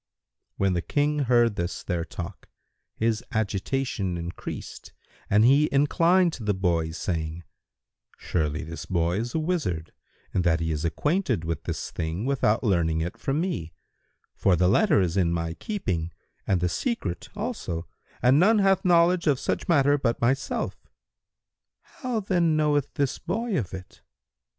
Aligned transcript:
When 0.57 0.73
the 0.73 0.81
King 0.81 1.19
heard 1.19 1.57
this 1.57 1.83
their 1.83 2.03
talk, 2.03 2.49
his 2.95 3.23
agitation 3.33 4.17
increased 4.17 4.93
and 5.29 5.45
he 5.45 5.69
inclined 5.71 6.33
to 6.33 6.43
the 6.43 6.55
boys, 6.55 6.97
saying, 6.97 7.43
"Surely, 8.17 8.63
this 8.63 8.87
boy 8.87 9.17
is 9.19 9.35
a 9.35 9.39
wizard, 9.39 9.91
in 10.33 10.41
that 10.41 10.59
he 10.59 10.71
is 10.71 10.83
acquainted 10.83 11.43
with 11.45 11.65
this 11.65 11.91
thing 11.91 12.25
without 12.25 12.63
learning 12.63 13.01
it 13.01 13.15
from 13.15 13.39
me; 13.39 13.73
for 14.33 14.55
the 14.55 14.67
letter 14.67 15.01
is 15.01 15.17
in 15.17 15.31
my 15.31 15.53
keeping 15.53 16.11
and 16.47 16.61
the 16.61 16.67
secret 16.67 17.29
also 17.35 17.87
and 18.23 18.39
none 18.39 18.57
hath 18.57 18.83
knowledge 18.83 19.27
of 19.27 19.39
such 19.39 19.67
matter 19.69 19.99
but 19.99 20.19
myself. 20.19 20.87
How 22.01 22.21
then 22.21 22.57
knoweth 22.57 22.91
this 22.95 23.19
boy 23.19 23.55
of 23.55 23.71
it? 23.71 24.01